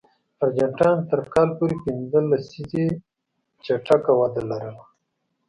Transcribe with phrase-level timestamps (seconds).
[0.43, 2.85] ارجنټاین تر کال پورې پنځه لسیزې
[3.65, 4.83] چټکه وده لرله.